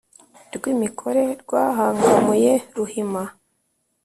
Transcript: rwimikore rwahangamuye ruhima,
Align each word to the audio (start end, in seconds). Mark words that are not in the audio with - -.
rwimikore 0.55 1.23
rwahangamuye 1.41 2.53
ruhima, 2.75 3.23